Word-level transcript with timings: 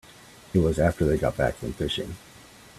It 0.51 0.57
was 0.57 0.79
after 0.79 1.05
they 1.05 1.19
got 1.19 1.37
back 1.37 1.53
from 1.57 1.73
fishing. 1.73 2.15